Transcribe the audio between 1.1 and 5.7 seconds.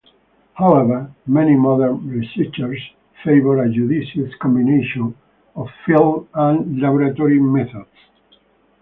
many modern researchers favor a judicious combination of